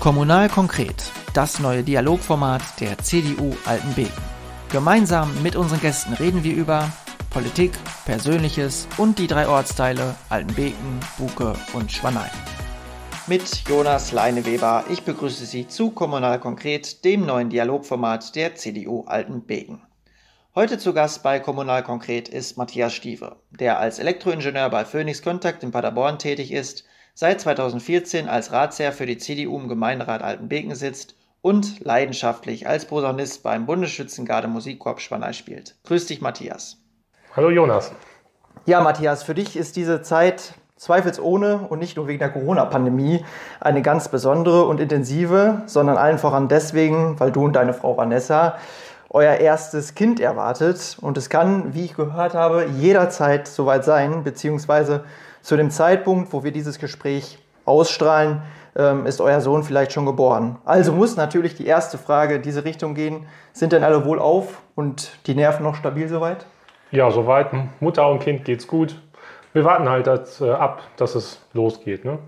[0.00, 4.22] Kommunal konkret, das neue Dialogformat der CDU Altenbeken.
[4.70, 6.90] Gemeinsam mit unseren Gästen reden wir über
[7.28, 7.72] Politik,
[8.06, 12.30] Persönliches und die drei Ortsteile Altenbeken, Buke und Schwanein.
[13.26, 19.82] Mit Jonas Leineweber, ich begrüße Sie zu Kommunal konkret, dem neuen Dialogformat der CDU Altenbeken.
[20.54, 25.62] Heute zu Gast bei Kommunal konkret ist Matthias Stieve, der als Elektroingenieur bei Phoenix Contact
[25.62, 31.14] in Paderborn tätig ist seit 2014 als Ratsherr für die CDU im Gemeinderat Altenbeken sitzt
[31.42, 35.76] und leidenschaftlich als Posaunist beim Bundesschützengarde Musikkorps Spanei spielt.
[35.84, 36.78] Grüß dich, Matthias.
[37.34, 37.92] Hallo, Jonas.
[38.66, 43.24] Ja, Matthias, für dich ist diese Zeit zweifelsohne und nicht nur wegen der Corona-Pandemie
[43.60, 48.56] eine ganz besondere und intensive, sondern allen voran deswegen, weil du und deine Frau Vanessa
[49.10, 50.96] euer erstes Kind erwartet.
[51.00, 55.04] Und es kann, wie ich gehört habe, jederzeit soweit sein, beziehungsweise
[55.42, 58.42] zu dem Zeitpunkt, wo wir dieses Gespräch ausstrahlen,
[58.76, 60.58] ähm, ist euer Sohn vielleicht schon geboren.
[60.64, 63.26] Also muss natürlich die erste Frage in diese Richtung gehen.
[63.52, 66.46] Sind denn alle wohl auf und die Nerven noch stabil soweit?
[66.90, 67.48] Ja, soweit.
[67.80, 69.00] Mutter und Kind geht's gut.
[69.52, 72.04] Wir warten halt das, äh, ab, dass es losgeht.
[72.04, 72.18] Ne?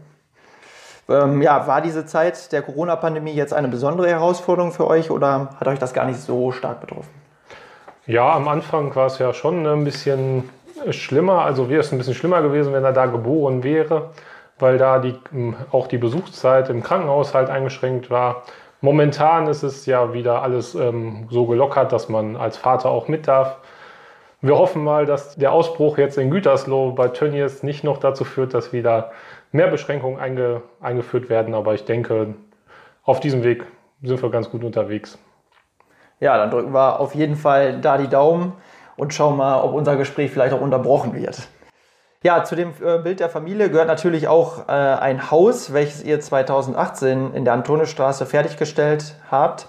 [1.09, 5.69] Ähm, ja, war diese Zeit der Corona-Pandemie jetzt eine besondere Herausforderung für euch oder hat
[5.69, 7.11] euch das gar nicht so stark betroffen?
[8.07, 10.49] Ja, am Anfang war es ja schon ein bisschen
[10.91, 11.45] schlimmer.
[11.45, 14.11] Also wäre es ein bisschen schlimmer gewesen, wenn er da geboren wäre,
[14.59, 15.15] weil da die,
[15.71, 18.43] auch die Besuchszeit im Krankenhaus halt eingeschränkt war.
[18.81, 23.29] Momentan ist es ja wieder alles ähm, so gelockert, dass man als Vater auch mit
[23.29, 23.59] darf.
[24.41, 28.55] Wir hoffen mal, dass der Ausbruch jetzt in Gütersloh bei Tönnies nicht noch dazu führt,
[28.55, 29.13] dass wieder
[29.53, 31.55] mehr Beschränkungen einge, eingeführt werden.
[31.55, 32.35] Aber ich denke,
[33.05, 33.65] auf diesem Weg
[34.03, 35.17] sind wir ganz gut unterwegs.
[36.19, 38.53] Ja, dann drücken wir auf jeden Fall da die Daumen
[38.97, 41.49] und schauen mal, ob unser Gespräch vielleicht auch unterbrochen wird.
[42.25, 46.21] Ja, zu dem äh, Bild der Familie gehört natürlich auch äh, ein Haus, welches ihr
[46.21, 49.67] 2018 in der Antoniusstraße fertiggestellt habt.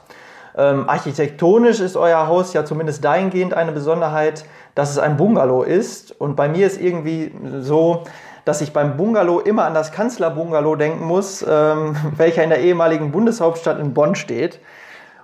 [0.55, 4.45] Ähm, architektonisch ist euer Haus ja zumindest dahingehend eine Besonderheit,
[4.75, 6.11] dass es ein Bungalow ist.
[6.19, 8.03] Und bei mir ist irgendwie so,
[8.45, 13.11] dass ich beim Bungalow immer an das Kanzlerbungalow denken muss, ähm, welcher in der ehemaligen
[13.11, 14.59] Bundeshauptstadt in Bonn steht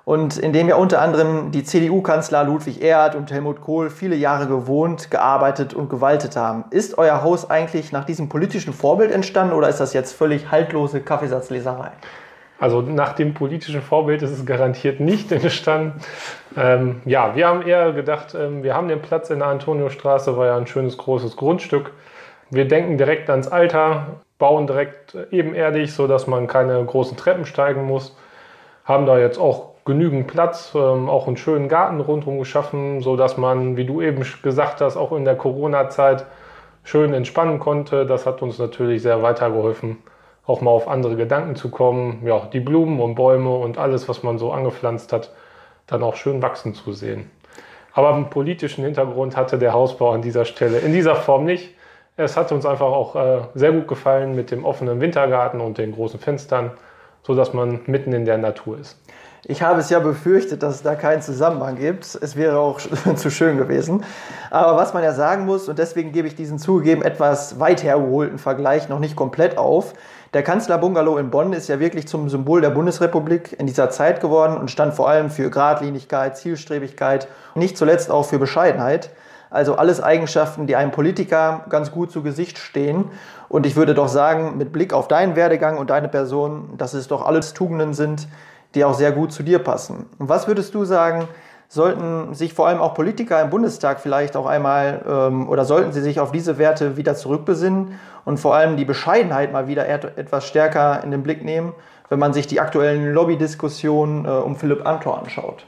[0.09, 4.47] und in dem ja unter anderem die CDU-Kanzler Ludwig Erhard und Helmut Kohl viele Jahre
[4.47, 6.64] gewohnt, gearbeitet und gewaltet haben.
[6.72, 11.02] Ist euer Haus eigentlich nach diesem politischen Vorbild entstanden oder ist das jetzt völlig haltlose
[11.02, 11.92] Kaffeesatzleserei?
[12.58, 16.02] Also nach dem politischen Vorbild ist es garantiert nicht entstanden.
[16.58, 20.48] Ähm, ja, wir haben eher gedacht, ähm, wir haben den Platz in der Antoniostraße, war
[20.48, 21.92] ja ein schönes großes Grundstück.
[22.50, 24.08] Wir denken direkt ans Alter,
[24.40, 28.18] bauen direkt ebenerdig, sodass man keine großen Treppen steigen muss.
[28.86, 33.78] Haben da jetzt auch genügend Platz, ähm, auch einen schönen Garten rundherum geschaffen, sodass man,
[33.78, 36.26] wie du eben gesagt hast, auch in der Corona-Zeit
[36.84, 38.06] schön entspannen konnte.
[38.06, 39.98] Das hat uns natürlich sehr weitergeholfen,
[40.46, 42.22] auch mal auf andere Gedanken zu kommen.
[42.26, 45.32] Ja, die Blumen und Bäume und alles, was man so angepflanzt hat,
[45.88, 47.30] dann auch schön wachsen zu sehen.
[47.94, 51.76] Aber einen politischen Hintergrund hatte der Hausbau an dieser Stelle in dieser Form nicht.
[52.16, 55.94] Es hat uns einfach auch äh, sehr gut gefallen mit dem offenen Wintergarten und den
[55.94, 56.72] großen Fenstern,
[57.24, 59.02] sodass man mitten in der Natur ist.
[59.46, 62.04] Ich habe es ja befürchtet, dass es da keinen Zusammenhang gibt.
[62.22, 62.80] Es wäre auch
[63.16, 64.04] zu schön gewesen.
[64.52, 68.38] Aber was man ja sagen muss, und deswegen gebe ich diesen zugegeben etwas weit hergeholten
[68.38, 69.94] Vergleich noch nicht komplett auf.
[70.34, 74.58] Der Kanzlerbungalow in Bonn ist ja wirklich zum Symbol der Bundesrepublik in dieser Zeit geworden
[74.58, 79.10] und stand vor allem für Geradlinigkeit, Zielstrebigkeit und nicht zuletzt auch für Bescheidenheit.
[79.50, 83.06] Also alles Eigenschaften, die einem Politiker ganz gut zu Gesicht stehen.
[83.48, 87.08] Und ich würde doch sagen, mit Blick auf deinen Werdegang und deine Person, dass es
[87.08, 88.28] doch alles Tugenden sind,
[88.75, 90.06] die auch sehr gut zu dir passen.
[90.18, 91.28] Und was würdest du sagen,
[91.68, 96.02] sollten sich vor allem auch Politiker im Bundestag vielleicht auch einmal ähm, oder sollten sie
[96.02, 101.03] sich auf diese Werte wieder zurückbesinnen und vor allem die Bescheidenheit mal wieder etwas stärker
[101.03, 101.74] in den Blick nehmen,
[102.09, 105.66] wenn man sich die aktuellen Lobbydiskussionen äh, um Philipp Antor anschaut?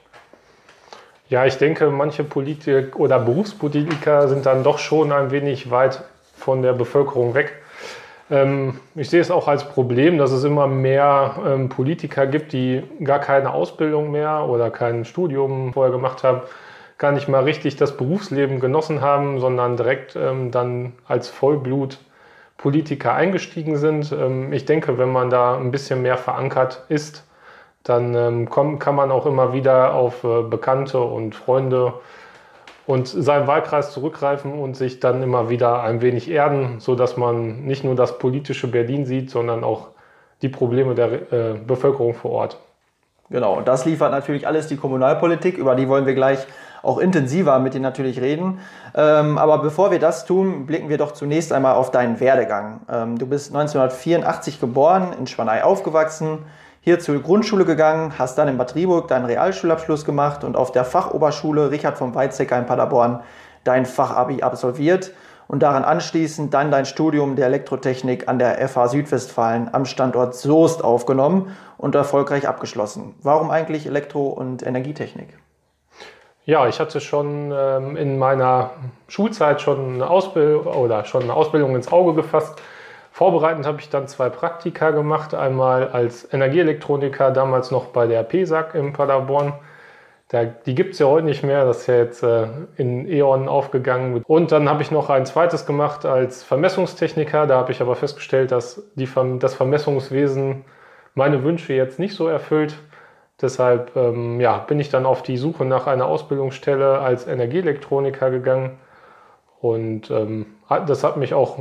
[1.30, 6.04] Ja, ich denke, manche Politiker oder Berufspolitiker sind dann doch schon ein wenig weit
[6.36, 7.61] von der Bevölkerung weg.
[8.32, 12.82] Ähm, ich sehe es auch als Problem, dass es immer mehr ähm, Politiker gibt, die
[13.04, 16.42] gar keine Ausbildung mehr oder kein Studium vorher gemacht haben,
[16.98, 22.00] gar nicht mal richtig das Berufsleben genossen haben, sondern direkt ähm, dann als Vollblut
[22.58, 24.16] Politiker eingestiegen sind.
[24.52, 27.26] ich denke, wenn man da ein bisschen mehr verankert ist,
[27.82, 31.94] dann kann man auch immer wieder auf äh, Bekannte und Freunde
[32.92, 37.86] und seinen Wahlkreis zurückgreifen und sich dann immer wieder ein wenig erden, sodass man nicht
[37.86, 39.88] nur das politische Berlin sieht, sondern auch
[40.42, 42.58] die Probleme der äh, Bevölkerung vor Ort.
[43.30, 46.40] Genau, und das liefert natürlich alles die Kommunalpolitik, über die wollen wir gleich
[46.84, 48.60] auch intensiver mit Ihnen natürlich reden.
[48.94, 52.82] Ähm, aber bevor wir das tun, blicken wir doch zunächst einmal auf deinen Werdegang.
[52.92, 56.40] Ähm, du bist 1984 geboren, in Schwanei aufgewachsen,
[56.82, 60.84] hier zur Grundschule gegangen, hast dann in Bad Rieburg deinen Realschulabschluss gemacht und auf der
[60.84, 63.22] Fachoberschule Richard von Weizsäcker in Paderborn
[63.64, 65.12] dein Fachabi absolviert
[65.48, 70.84] und daran anschließend dann dein Studium der Elektrotechnik an der FH Südwestfalen am Standort Soest
[70.84, 73.14] aufgenommen und erfolgreich abgeschlossen.
[73.22, 75.38] Warum eigentlich Elektro- und Energietechnik?
[76.46, 78.72] Ja, ich hatte schon ähm, in meiner
[79.08, 82.60] Schulzeit schon eine Ausbildung oder schon eine Ausbildung ins Auge gefasst.
[83.12, 85.34] Vorbereitend habe ich dann zwei Praktika gemacht.
[85.34, 89.54] Einmal als Energieelektroniker, damals noch bei der PESAG in Paderborn.
[90.30, 92.48] Da, die gibt es ja heute nicht mehr, das ist ja jetzt äh,
[92.78, 94.24] in E.ON aufgegangen.
[94.26, 97.48] Und dann habe ich noch ein zweites gemacht als Vermessungstechniker.
[97.48, 99.10] Da habe ich aber festgestellt, dass die,
[99.40, 100.64] das Vermessungswesen
[101.14, 102.76] meine Wünsche jetzt nicht so erfüllt.
[103.42, 108.78] Deshalb ähm, ja, bin ich dann auf die Suche nach einer Ausbildungsstelle als Energieelektroniker gegangen.
[109.60, 110.46] Und ähm,
[110.80, 111.58] das hat mich auch,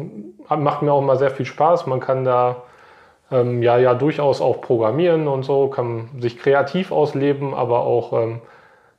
[0.49, 1.87] macht mir auch immer sehr viel Spaß.
[1.87, 2.63] Man kann da
[3.31, 8.41] ähm, ja, ja durchaus auch programmieren und so, kann sich kreativ ausleben, aber auch ähm,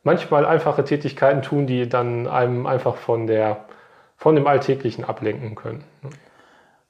[0.03, 3.65] manchmal einfache Tätigkeiten tun, die dann einem einfach von, der,
[4.17, 5.83] von dem Alltäglichen ablenken können.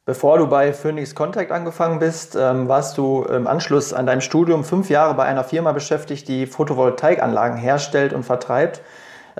[0.04, 4.64] Bevor du bei Phoenix Contact angefangen bist, ähm, warst du im Anschluss an deinem Studium
[4.64, 8.82] fünf Jahre bei einer Firma beschäftigt, die Photovoltaikanlagen herstellt und vertreibt.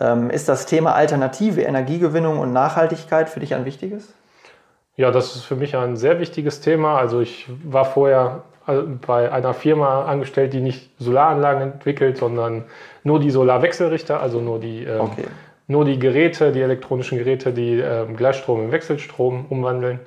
[0.02, 4.14] Ähm, ist das Thema alternative Energiegewinnung und Nachhaltigkeit für dich ein wichtiges?
[4.98, 6.98] Ja, das ist für mich ein sehr wichtiges Thema.
[6.98, 8.74] Also ich war vorher äh,
[9.06, 12.66] bei einer Firma angestellt, die nicht Solaranlagen entwickelt, sondern
[13.04, 15.26] nur die Solarwechselrichter, also nur die, ähm, okay.
[15.68, 20.00] nur die Geräte, die elektronischen Geräte, die ähm, Gleichstrom in Wechselstrom umwandeln.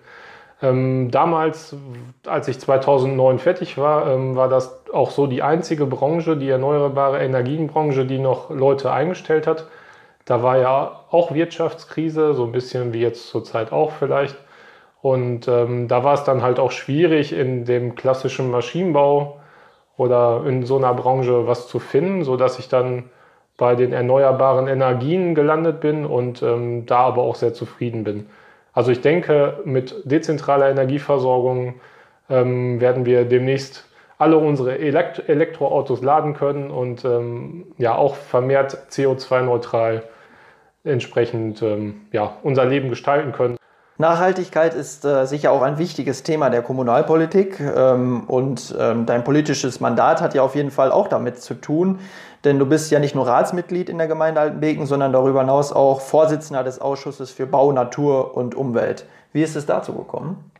[0.61, 1.76] Damals,
[2.26, 8.06] als ich 2009 fertig war, war das auch so die einzige Branche, die erneuerbare Energienbranche,
[8.06, 9.67] die noch Leute eingestellt hat.
[10.24, 14.36] Da war ja auch Wirtschaftskrise, so ein bisschen wie jetzt zurzeit auch vielleicht.
[15.02, 19.40] Und ähm, da war es dann halt auch schwierig, in dem klassischen Maschinenbau
[19.98, 23.10] oder in so einer Branche was zu finden, sodass ich dann
[23.56, 28.26] bei den erneuerbaren Energien gelandet bin und ähm, da aber auch sehr zufrieden bin.
[28.72, 31.74] Also ich denke, mit dezentraler Energieversorgung
[32.28, 33.84] ähm, werden wir demnächst
[34.18, 40.02] alle unsere Elekt Elektroautos laden können und ähm, ja auch vermehrt CO2-neutral
[40.84, 43.56] entsprechend ähm, ja, unser Leben gestalten können.
[43.96, 49.78] Nachhaltigkeit ist äh, sicher auch ein wichtiges Thema der Kommunalpolitik ähm, und ähm, dein politisches
[49.78, 52.00] Mandat hat ja auf jeden Fall auch damit zu tun,
[52.42, 56.00] denn du bist ja nicht nur Ratsmitglied in der Gemeinde Altenbeken, sondern darüber hinaus auch
[56.00, 59.06] Vorsitzender des Ausschusses für Bau, Natur und Umwelt.
[59.32, 60.50] Wie ist es dazu gekommen?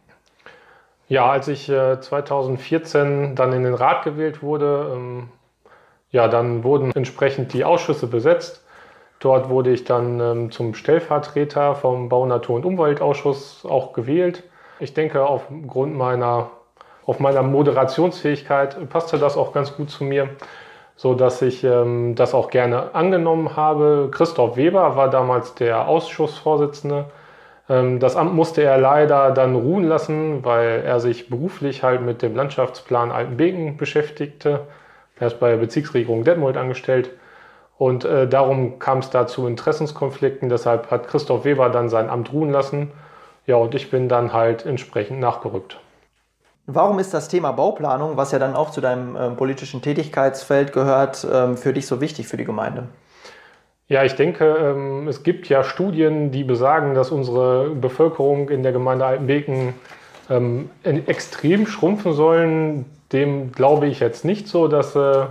[1.09, 5.29] Ja, als ich äh, 2014 dann in den Rat gewählt wurde, ähm,
[6.11, 8.64] ja, dann wurden entsprechend die Ausschüsse besetzt
[9.21, 14.43] Dort wurde ich dann ähm, zum Stellvertreter vom Bau, Natur und Umweltausschuss auch gewählt.
[14.81, 16.51] Ich denke, aufgrund meiner,
[17.07, 20.29] auf meiner Moderationsfähigkeit passte das auch ganz gut zu mir,
[20.97, 24.09] so dass ich ähm, das auch gerne angenommen habe.
[24.13, 27.07] Christoph Weber war damals der Ausschussvorsitzende.
[27.69, 32.21] Ähm, das Amt musste er leider dann ruhen lassen, weil er sich beruflich halt mit
[32.23, 34.67] dem Landschaftsplan Altenbeken beschäftigte.
[35.19, 37.11] Er ist bei der Bezirksregierung Detmold angestellt.
[37.85, 40.49] Und äh, darum kam es da zu Interessenskonflikten.
[40.49, 42.91] Deshalb hat Christoph Weber dann sein Amt ruhen lassen.
[43.45, 45.79] Ja, und ich bin dann halt entsprechend nachgerückt.
[46.65, 51.27] Warum ist das Thema Bauplanung, was ja dann auch zu deinem äh, politischen Tätigkeitsfeld gehört,
[51.31, 52.85] ähm, für dich so wichtig für die Gemeinde?
[53.89, 58.73] Ja, ich denke, ähm, es gibt ja Studien, die besagen, dass unsere Bevölkerung in der
[58.73, 59.75] Gemeinde Altenbeken
[60.31, 62.87] ähm, extrem schrumpfen sollen.
[63.13, 65.27] Dem glaube ich jetzt nicht so, dass äh,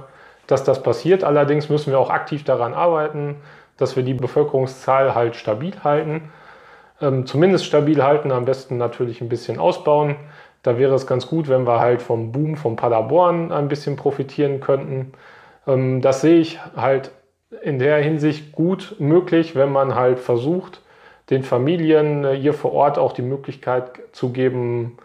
[0.47, 1.23] dass das passiert.
[1.23, 3.35] Allerdings müssen wir auch aktiv daran arbeiten,
[3.77, 6.31] dass wir die Bevölkerungszahl halt stabil halten.
[7.01, 10.15] Ähm, zumindest stabil halten, am besten natürlich ein bisschen ausbauen.
[10.61, 14.59] Da wäre es ganz gut, wenn wir halt vom Boom von Paderborn ein bisschen profitieren
[14.59, 15.13] könnten.
[15.67, 17.11] Ähm, das sehe ich halt
[17.61, 20.81] in der Hinsicht gut möglich, wenn man halt versucht,
[21.29, 24.97] den Familien äh, hier vor Ort auch die Möglichkeit zu geben,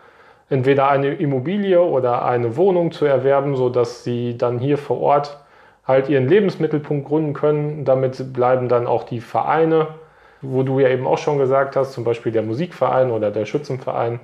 [0.50, 5.38] entweder eine Immobilie oder eine Wohnung zu erwerben, sodass sie dann hier vor Ort
[5.86, 7.84] halt ihren Lebensmittelpunkt gründen können.
[7.84, 9.88] Damit bleiben dann auch die Vereine,
[10.40, 14.20] wo du ja eben auch schon gesagt hast, zum Beispiel der Musikverein oder der Schützenverein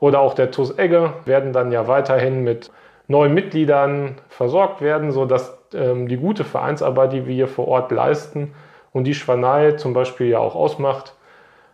[0.00, 2.70] oder auch der TUS Egge, werden dann ja weiterhin mit
[3.08, 8.52] neuen Mitgliedern versorgt werden, sodass ähm, die gute Vereinsarbeit, die wir hier vor Ort leisten
[8.92, 11.14] und die Schwanei zum Beispiel ja auch ausmacht,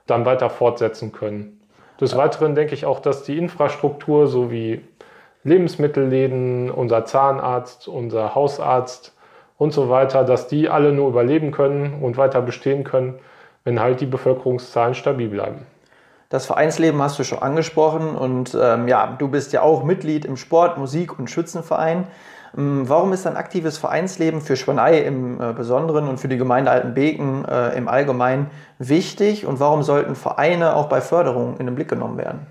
[0.06, 1.60] dann weiter fortsetzen können.
[2.00, 4.82] Des Weiteren denke ich auch, dass die Infrastruktur sowie
[5.44, 9.14] Lebensmittelläden, unser Zahnarzt, unser Hausarzt
[9.56, 13.18] und so weiter, dass die alle nur überleben können und weiter bestehen können,
[13.64, 15.66] wenn halt die Bevölkerungszahlen stabil bleiben.
[16.28, 20.36] Das Vereinsleben hast du schon angesprochen und ähm, ja, du bist ja auch Mitglied im
[20.36, 22.06] Sport, Musik und Schützenverein.
[22.56, 26.70] Ähm, warum ist ein aktives Vereinsleben für Schwanei im äh, Besonderen und für die Gemeinde
[26.70, 31.88] Altenbeken äh, im Allgemeinen wichtig und warum sollten Vereine auch bei Förderung in den Blick
[31.88, 32.46] genommen werden?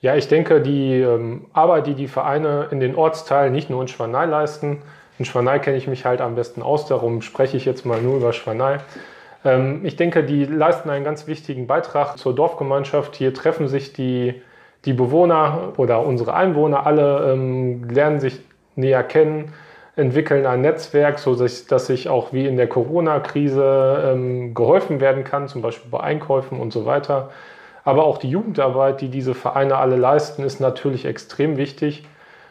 [0.00, 3.88] Ja, ich denke, die ähm, Arbeit, die die Vereine in den Ortsteilen, nicht nur in
[3.88, 4.82] Schwanei leisten,
[5.18, 8.18] in Schwanei kenne ich mich halt am besten aus, darum spreche ich jetzt mal nur
[8.18, 8.78] über Schwanei.
[9.44, 13.16] Ähm, ich denke, die leisten einen ganz wichtigen Beitrag zur Dorfgemeinschaft.
[13.16, 14.42] Hier treffen sich die,
[14.84, 17.34] die Bewohner oder unsere Einwohner alle,
[17.88, 18.40] lernen sich
[18.76, 19.52] näher kennen,
[19.96, 25.48] entwickeln ein Netzwerk, so dass sich auch wie in der Corona-Krise ähm, geholfen werden kann,
[25.48, 27.30] zum Beispiel bei Einkäufen und so weiter.
[27.84, 32.04] Aber auch die Jugendarbeit, die diese Vereine alle leisten, ist natürlich extrem wichtig,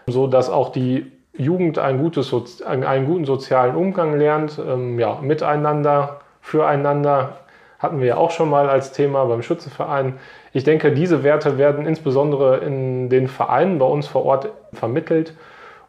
[0.08, 6.22] so dass auch die Jugend ein gutes, einen guten sozialen Umgang lernt, ähm, ja, miteinander,
[6.42, 7.38] füreinander,
[7.80, 10.20] hatten wir ja auch schon mal als Thema beim Schützenverein.
[10.53, 15.34] Ich denke, diese Werte werden insbesondere in den Vereinen bei uns vor Ort vermittelt.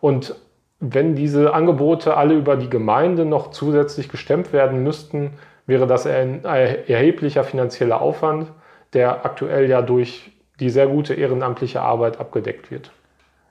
[0.04, 0.34] Und
[0.80, 5.30] wenn diese Angebote alle über die Gemeinde noch zusätzlich gestemmt werden müssten,
[5.64, 8.52] wäre das ein erheblicher finanzieller Aufwand,
[8.92, 10.30] der aktuell ja durch
[10.60, 12.90] die sehr gute ehrenamtliche Arbeit abgedeckt wird.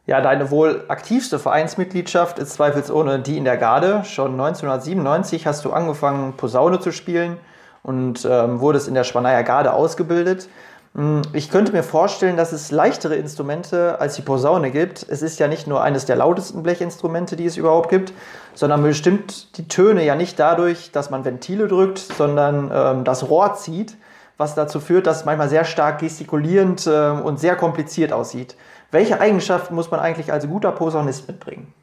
[0.05, 4.03] Ja, deine wohl aktivste Vereinsmitgliedschaft ist zweifelsohne die in der Garde.
[4.03, 7.38] Schon 1997 hast du angefangen, Posaune zu spielen
[7.81, 10.50] und ähm, wurdest in der Schwaneier Garde ausgebildet.
[10.95, 15.05] Hm, ich könnte mir vorstellen, dass es leichtere Instrumente als die Posaune gibt.
[15.09, 18.13] Es ist ja nicht nur eines der lautesten Blechinstrumente, die es überhaupt gibt,
[18.53, 23.55] sondern bestimmt die Töne ja nicht dadurch, dass man Ventile drückt, sondern ähm, das Rohr
[23.55, 23.97] zieht,
[24.38, 28.55] was dazu führt, dass es manchmal sehr stark gestikulierend äh, und sehr kompliziert aussieht.
[28.91, 31.73] Welche Eigenschaften muss man eigentlich als guter Posaunist mitbringen?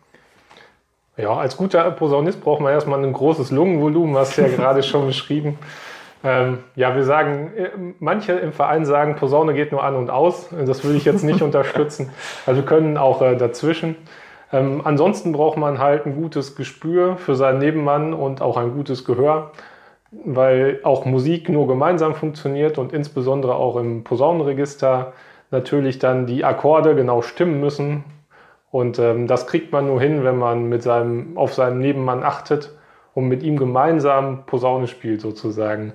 [1.16, 5.06] Ja, als guter Posaunist braucht man erstmal ein großes Lungenvolumen, hast du ja gerade schon
[5.06, 5.58] beschrieben.
[6.22, 10.48] Ähm, ja, wir sagen, äh, manche im Verein sagen, Posaune geht nur an und aus.
[10.50, 12.10] Das würde ich jetzt nicht unterstützen.
[12.46, 13.96] Also wir können auch äh, dazwischen.
[14.52, 19.04] Ähm, ansonsten braucht man halt ein gutes Gespür für seinen Nebenmann und auch ein gutes
[19.04, 19.52] Gehör,
[20.10, 25.12] weil auch Musik nur gemeinsam funktioniert und insbesondere auch im Posaunenregister
[25.50, 28.04] natürlich dann die Akkorde genau stimmen müssen.
[28.70, 32.72] Und ähm, das kriegt man nur hin, wenn man mit seinem, auf seinen Nebenmann achtet
[33.14, 35.92] und mit ihm gemeinsam Posaune spielt sozusagen.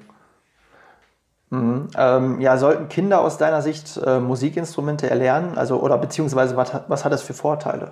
[1.56, 1.88] Mhm.
[1.98, 5.58] Ähm, ja, sollten Kinder aus deiner Sicht äh, Musikinstrumente erlernen?
[5.58, 7.92] Also, oder beziehungsweise was, was hat das für Vorteile?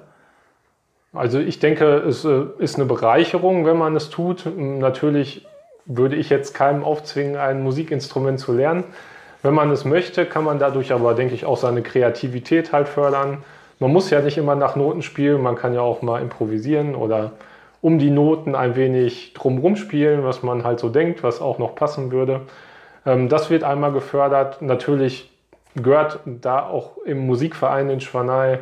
[1.13, 4.47] Also ich denke, es äh, ist eine Bereicherung, wenn man es tut.
[4.57, 5.45] Natürlich
[5.85, 8.83] würde ich jetzt keinem aufzwingen, ein Musikinstrument zu lernen.
[9.43, 13.43] Wenn man es möchte, kann man dadurch aber, denke ich, auch seine Kreativität halt fördern.
[13.79, 17.31] Man muss ja nicht immer nach Noten spielen, man kann ja auch mal improvisieren oder
[17.81, 21.75] um die Noten ein wenig drumherum spielen, was man halt so denkt, was auch noch
[21.75, 22.41] passen würde.
[23.05, 24.61] Ähm, das wird einmal gefördert.
[24.61, 25.31] Natürlich
[25.75, 28.59] gehört da auch im Musikverein in Schwanei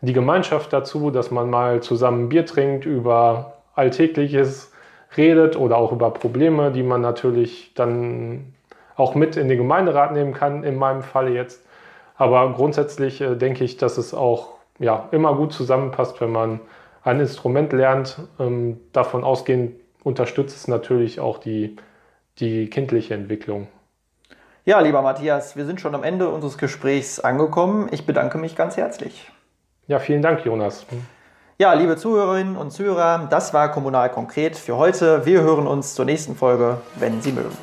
[0.00, 4.72] die Gemeinschaft dazu, dass man mal zusammen Bier trinkt, über Alltägliches
[5.16, 8.54] redet oder auch über Probleme, die man natürlich dann
[8.96, 11.64] auch mit in den Gemeinderat nehmen kann, in meinem Falle jetzt.
[12.16, 16.60] Aber grundsätzlich äh, denke ich, dass es auch ja, immer gut zusammenpasst, wenn man
[17.04, 18.18] ein Instrument lernt.
[18.38, 21.76] Ähm, davon ausgehend unterstützt es natürlich auch die,
[22.38, 23.68] die kindliche Entwicklung.
[24.64, 27.88] Ja, lieber Matthias, wir sind schon am Ende unseres Gesprächs angekommen.
[27.90, 29.28] Ich bedanke mich ganz herzlich.
[29.88, 30.86] Ja, vielen Dank, Jonas.
[31.58, 35.26] Ja, liebe Zuhörerinnen und Zuhörer, das war Kommunal konkret für heute.
[35.26, 37.56] Wir hören uns zur nächsten Folge, wenn Sie mögen.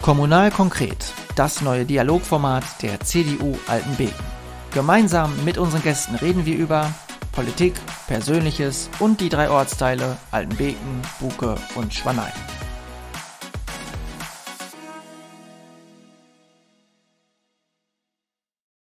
[0.00, 4.24] Kommunal konkret, das neue Dialogformat der CDU Altenbeken.
[4.72, 6.88] Gemeinsam mit unseren Gästen reden wir über
[7.32, 7.74] Politik,
[8.06, 12.32] Persönliches und die drei Ortsteile Altenbeken, Buke und Schwanein.